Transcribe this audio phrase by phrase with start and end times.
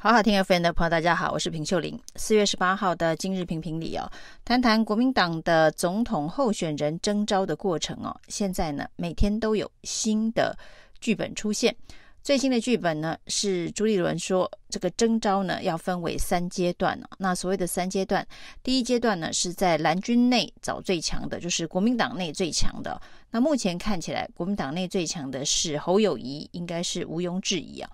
[0.00, 1.98] 好好听 FM 的朋友，大家好，我是平秀玲。
[2.14, 4.08] 四月十八号的今日评评理哦，
[4.44, 8.16] 谈谈国民党的总统候选人征召的过程哦。
[8.28, 10.56] 现在呢，每天都有新的
[11.00, 11.74] 剧本出现。
[12.28, 17.00] 最新的剧本呢，是朱立伦说这个征召呢要分为三阶段。
[17.16, 18.28] 那所谓的三阶段，
[18.62, 23.00] 第一阶段呢是在蓝军内找最强的，就是国民党内最强的。
[23.30, 27.90] 那目前看起来，国民党内最强的是侯友谊，应该是毋庸置疑啊。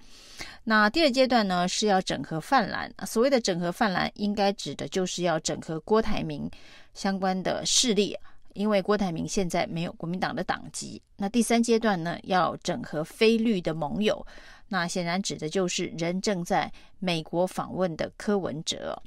[0.65, 2.93] 那第二阶段呢，是要整合泛蓝。
[3.07, 6.51] 所谓的整合泛蓝，应该指的就是要整合郭台铭
[6.93, 8.19] 相关的势力，
[8.55, 11.01] 因为郭台铭现在没有国民党的党籍。
[11.17, 14.27] 那第三阶段呢，要整合非绿的盟友，
[14.69, 19.01] 那显然指的就是人正在美国访问的柯文哲。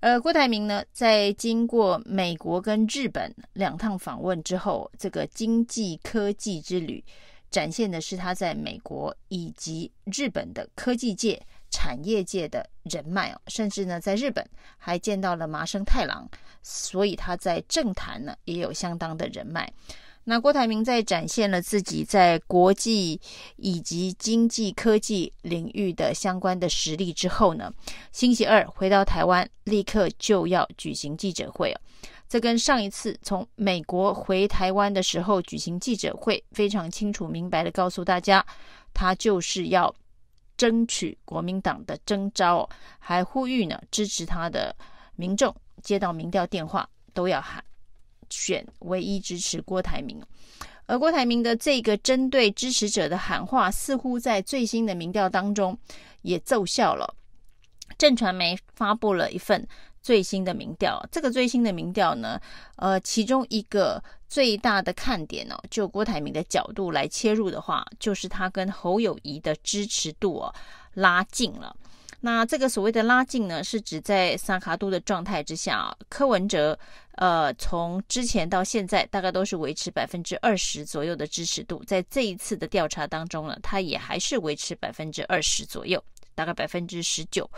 [0.00, 7.04] 呃，郭台铭呢，在经过美国跟日本两趟访问之后，这个经济科技之旅。
[7.48, 11.40] 展现的是他在美国以及日本的科技界、
[11.86, 14.44] 产业界的人脉哦，甚至呢，在日本
[14.76, 16.28] 还见到了麻生太郎，
[16.60, 19.72] 所以他在政坛呢也有相当的人脉。
[20.24, 23.20] 那郭台铭在展现了自己在国际
[23.54, 27.72] 以及经济科技领域的相关的实力之后呢，
[28.10, 31.80] 星期二回到台湾，立刻就要举行记者会哦。
[32.28, 38.44] 这跟上一次从美国回台湾的时候举行记者会，非常清楚明白的告诉大家，
[38.92, 39.94] 他就是要
[40.56, 42.68] 争取国民党的征召，
[42.98, 44.74] 还呼吁呢支持他的
[45.14, 47.62] 民众接到民调电话都要喊
[48.30, 50.20] 选唯一支持郭台铭。
[50.86, 55.76] 而郭台铭的这个针对支持者的喊话，似乎在最新的民调当中
[56.22, 57.14] 也奏效了。
[57.98, 59.66] 震传媒发布了一份。
[60.02, 62.40] 最新的民调，这个最新的民调呢，
[62.76, 70.54] 呃，其中一个最大的看点哦，就郭台铭的角度来切入的话，就是他跟侯友谊的支持度哦
[70.94, 71.74] 拉近了。
[72.20, 76.78] 那这个所谓的拉近呢，是指在萨卡都的状态之下啊，柯文哲
[77.12, 86.02] 呃从之前到现在大概都是维持百分之二十左右的支持度，在这一次的调查当中呢，他也还是维持百分之二十左右。
[86.34, 87.50] 大概百分之十九，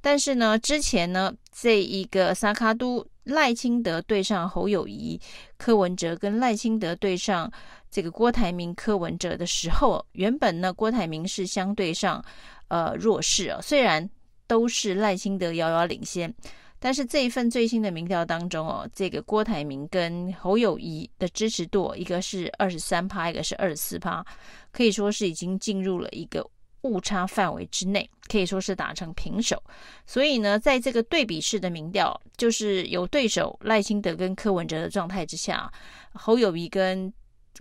[0.00, 5.20] 但是呢，之前呢，这一个萨卡都赖清德对上侯友谊、
[5.58, 7.50] 柯文哲，跟赖清德对上
[7.90, 12.24] 这个郭台铭、柯文哲的时候，原本呢，郭台铭是相对上
[12.68, 14.08] 呃弱势啊，虽然
[14.46, 16.34] 都是赖清德遥遥领先，
[16.78, 24.24] 但是这一份最新的民调当中哦，这个郭台铭跟侯友谊的支持度，一个是二十三趴，一个是二十四趴，
[24.72, 26.48] 可以说是已经进入了一个。
[26.82, 29.62] 误差范围之内，可以说是打成平手。
[30.06, 35.70] 所以呢，在这个对比式的民调，就是有对手赖清德跟柯文哲的状态之下，
[36.14, 37.12] 侯友谊跟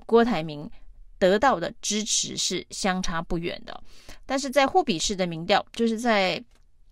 [0.05, 0.69] 郭台铭
[1.17, 3.83] 得到的支持是相差不远的。
[4.25, 6.41] 但是在互比式的民调，就是在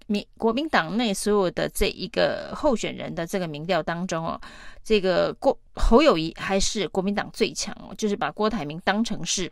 [0.08, 4.40] 民国民党内所有的这一个候选人的这个民调当中哦，
[4.84, 9.52] 这个郭侯友谊还是国民党最强哦，就是把郭台铭当成是。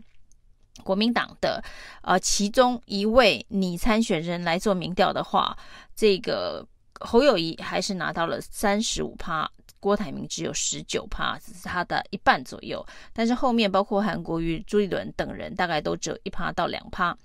[0.83, 1.63] 国民党的
[2.01, 5.57] 呃其中一位拟参选人来做民调的话，
[5.95, 6.65] 这个
[6.99, 9.49] 侯友谊还是拿到了三十五趴，
[9.79, 12.85] 郭台铭只有十九趴，只是他的一半左右。
[13.13, 17.17] 但是后面包括韩国瑜、朱立伦等人，大概都只有一趴到两趴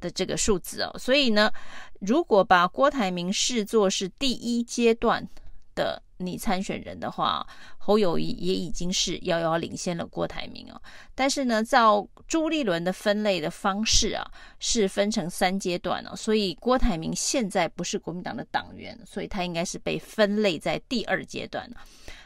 [0.00, 0.98] 的这个数字哦。
[0.98, 1.50] 所以呢，
[2.00, 5.26] 如果把郭台铭视作是第一阶段
[5.74, 6.02] 的。
[6.18, 7.46] 你参选人的话，
[7.78, 10.80] 侯友宜也已经是遥遥领先了郭台铭哦。
[11.14, 14.24] 但是呢，照朱立伦的分类的方式啊，
[14.58, 16.16] 是分成三阶段哦。
[16.16, 21.70] 所以郭台铭现在不是国民党的党员，所以他应该是被分类在第二阶段。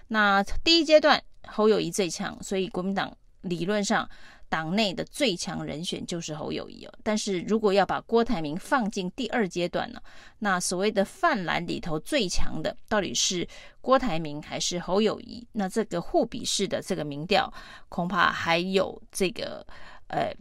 [0.08, 4.08] 那第一阶段侯友宜最强，所以国民党理论上。
[4.50, 10.02] 党内的最强人选就是侯友宜哦，但是如果要把郭台铭放进第二阶段呢，
[10.40, 13.46] 那所谓的泛蓝里头最强的到底是
[13.80, 15.46] 郭台铭还是侯友宜？
[15.52, 17.50] 那这个互比式的这个民调，
[17.88, 19.64] 恐怕还有这个
[20.08, 20.34] 呃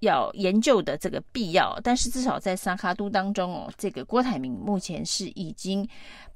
[0.00, 1.78] 要研究的这个必要。
[1.82, 5.86] 但是至少在萨卡都当中哦，这个郭台铭目前是已经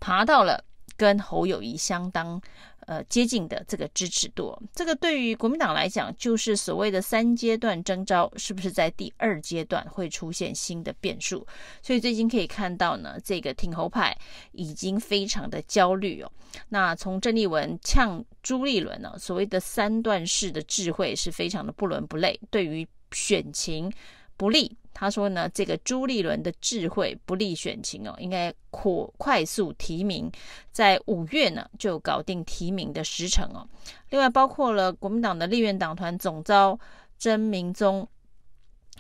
[0.00, 0.62] 爬到了
[0.96, 2.42] 跟侯友宜相当。
[2.86, 11.46] 呃，接近的这个支持度，这个对于国民党来讲，就是所谓的三阶段征召，是不是在第二阶段会出现新的变数？
[11.80, 14.16] 所以最近可以看到呢，这个挺侯派
[14.52, 16.32] 已经非常的焦虑哦。
[16.68, 23.92] 那从郑丽文呛朱立伦呢，所谓的三段式的智慧是非常的不伦不类，对于选情
[24.36, 24.76] 不利。
[24.94, 30.30] 他说呢，这个朱立伦的智慧不利选情哦，应该可快速提名，
[30.70, 33.66] 在五月呢就搞定提名的时程哦。
[34.10, 36.78] 另外，包括了国民党的立院党团总召
[37.18, 38.06] 曾明宗，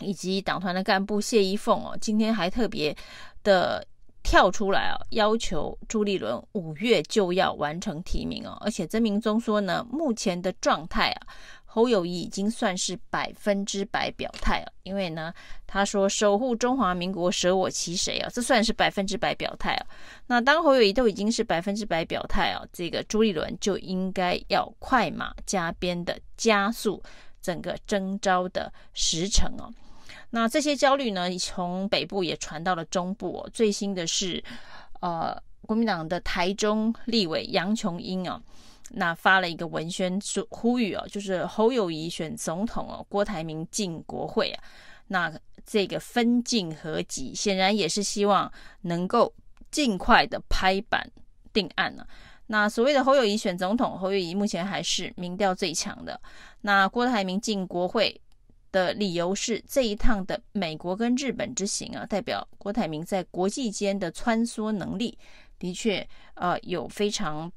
[0.00, 2.96] 以及党团的干部谢依凤哦，今天还特别
[3.44, 3.86] 的
[4.22, 8.56] 跳出来啊，要求朱立伦五月就要完成提名哦。
[8.60, 11.26] 而且曾明宗说呢，目前的状态啊，
[11.74, 14.70] 侯友宜已经算是百分之百表态了。
[14.82, 15.32] 因为呢，
[15.66, 18.28] 他说守护中华民国，舍我其谁啊？
[18.30, 19.86] 这算是百分之百表态啊。
[20.26, 27.02] 那当侯友宜都已经是百分之百表态啊，这个朱立伦就应该要快马加鞭的加速
[27.40, 29.72] 整个征召的时程哦。
[30.28, 33.50] 那这些焦虑呢，从北部也传到了中部哦。
[33.52, 34.42] 最新的是，
[35.00, 38.40] 呃，国民党的台中立委杨琼英哦，
[38.90, 44.64] 那发了一个文宣说呼吁哦，就是侯友谊选总统哦，郭台铭进国会啊。
[45.08, 45.32] 那
[45.64, 48.50] 这个分进合击，显然也是希望
[48.82, 49.32] 能够
[49.70, 51.10] 尽快的拍板
[51.52, 52.06] 定案呢、
[52.46, 56.20] 那所谓的侯友谊选总统，侯友谊目前还是民调最强的。
[56.62, 58.20] 那郭台铭进国会。
[58.72, 65.18] 的理由是这一趟的美国跟日本之行啊，代表郭台铭在国际间的穿梭能力
[65.58, 67.52] 的确呃有非常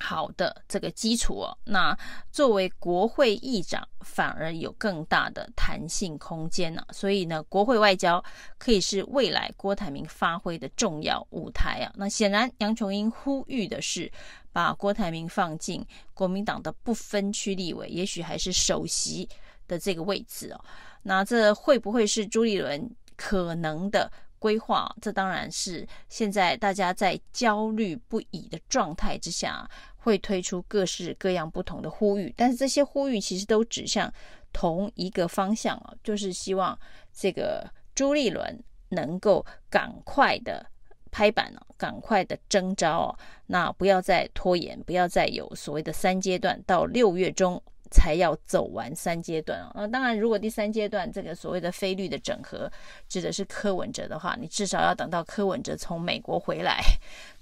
[0.00, 1.56] 好的这个基础哦。
[1.64, 1.96] 那
[2.32, 8.22] 作为国会议长，反而有更大的弹性空间呢、所以呢，国会外交
[8.58, 11.92] 可以是未来郭台铭发挥的重要舞台啊。
[11.96, 14.10] 那显然杨琼英呼吁的是
[14.52, 19.28] 把郭台铭放进国民党的不分区立委，也许还是首席。
[19.68, 20.60] 的这个位置哦，
[21.02, 24.92] 那这会不会是朱立伦可能的规划？
[25.00, 29.70] 这当然是现在大家在焦虑不已的状态之下，
[30.00, 32.34] 会推出各式各样不同的呼吁。
[32.36, 34.12] 但是这些呼吁其实都指向
[34.52, 36.78] 同一个方向啊，就是希望
[37.12, 40.66] 这个朱立伦能够赶快的
[41.12, 47.62] 拍板哦，赶快的征召哦，那不要再拖延，不要再有所谓的三阶段，到六月中。
[47.90, 49.72] 才要走完三阶段啊！
[49.74, 52.70] 那当然，如果第三阶段这个所谓的非绿的整合
[53.08, 56.80] 指的是柯文哲的话，你至少要等到柯文哲从美国回来，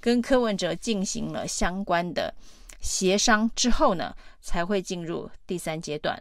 [0.01, 2.33] 跟柯文哲进行了相关的
[2.81, 6.19] 协商之后呢，才会进入第三阶段。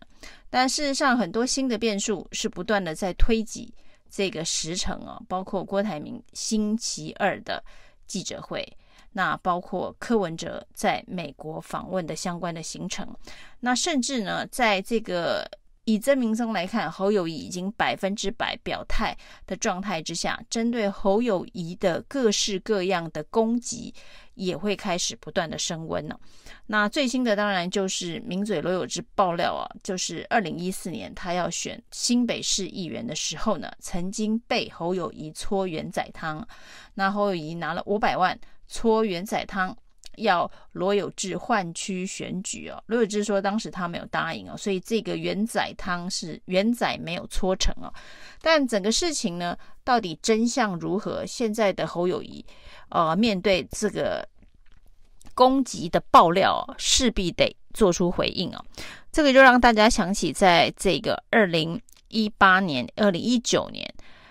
[0.50, 3.74] 但事实上，很多新的变数是不断的在推挤
[4.10, 7.64] 这个时程啊，包括郭台铭星期二的
[8.06, 8.68] 记者会。
[9.18, 13.04] 那包括柯文哲在美国访问的相关的行程，
[13.60, 15.44] 那甚至呢，在这个
[15.86, 19.18] 以曾明宗来看，侯友谊已经百分之百表态
[19.48, 23.92] 的状态之下，针对侯友谊的各式各样的攻击
[24.36, 26.16] 也会开始不断的升温呢。
[26.68, 36.48] 那最新的当然就是名嘴罗友志爆料啊，就是二零一四年他要选新北市议员的时候呢，曾经被侯友谊搓圆仔汤，
[36.94, 38.40] 那侯友谊拿了五百万。
[38.68, 39.76] 搓圆仔汤
[40.18, 47.94] 要罗有志换区选举哦，罗有志说当时他没有答应哦，所以这个圆仔汤是圆仔没有搓成哦。
[48.42, 51.26] 但整个事情呢，到底真相如何？
[51.26, 52.44] 现在的侯友宜
[52.90, 54.28] 呃，面对这个
[55.36, 58.66] 攻击的爆料，势必得做出回应哦。
[59.12, 63.88] 这个就让大家想起，在这个二零一八年、二零一九年。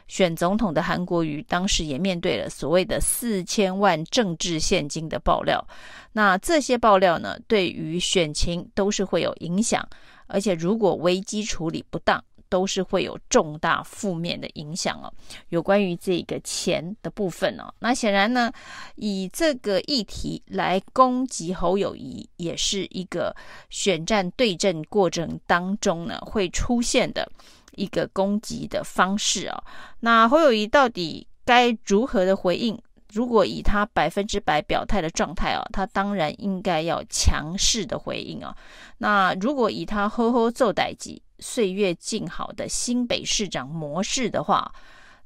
[0.08, 5.66] 选总统的韩国瑜当时也面对了所谓的四千万政治现金的爆料，
[6.12, 9.86] 那这些爆料呢，对于选情都是会有影响，
[10.26, 15.12] 而且如果危机处理不当，都是会有重大负面的影响哦。
[15.48, 18.52] 有关于这个钱的部分哦，那显然呢，
[18.96, 23.34] 以这个议题来攻击侯友谊，也是一个
[23.70, 27.30] 选战对阵过程当中呢会出现的。
[27.78, 29.62] 一个攻击的方式啊，
[30.00, 32.80] 那侯友谊到底该如何的回应？
[33.12, 38.56] 如果以他百分之百表态的状态哦，他当然应该要强势的回应啊。
[38.96, 44.72] 那如果以他好好做代志、岁月静好的新北市长模式的话，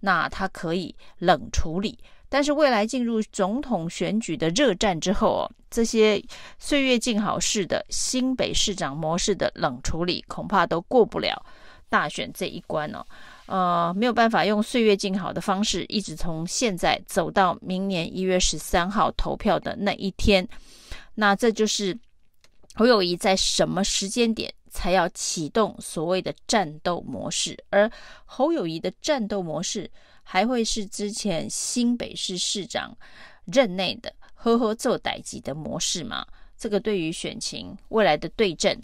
[0.00, 1.98] 那他可以冷处理。
[2.28, 6.22] 但是未来进入总统选举的热战之后哦，这些
[6.60, 11.44] 岁月静好式的新北市长模式的冷处理，恐怕都过不了。
[11.88, 13.04] 大选这一关哦，
[13.46, 20.48] 呃，没有办法用岁月静好的方式，一直从现在走到明年一月十三号投票的那一天。
[21.16, 21.98] 那这就是
[22.80, 27.62] 侯友谊在什么时间点才要启动所谓的战斗模式？
[27.68, 27.90] 而
[28.24, 29.90] 侯友谊的战斗模式
[30.22, 32.96] 还会是之前新北市市长
[33.44, 36.26] 任内的呵呵做代志的模式吗？
[36.56, 38.80] 这个对于选情未来的对阵。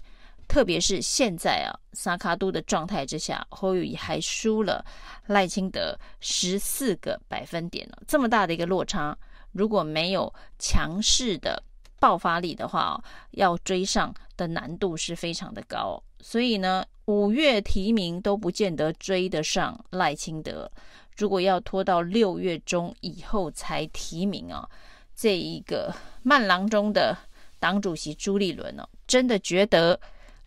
[0.46, 4.84] 特别是现在啊，萨卡都的状态之下，侯友谊还输了
[5.28, 9.16] 赖清德十四个百分点了，这么大的一个落差，
[9.52, 11.62] 如果没有强势的
[11.98, 16.02] 爆发力的话，要追上的难度是非常的高。
[16.20, 20.70] 所以呢，五月提名都不见得追得上赖清德，
[21.16, 24.68] 如果要拖到六月中以后才提名啊，
[25.14, 27.16] 这一个慢郎中的
[27.58, 29.98] 党主席朱立伦哦，真的觉得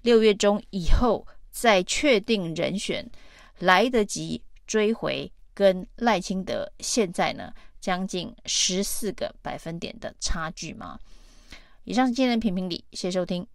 [0.01, 3.10] 六月中以后再确定人选
[3.60, 11.00] 来得及追回跟赖清德现在呢将近十四个百分点的差距吗？
[11.89, 13.48] 以上是今天的评评理，谢谢收听。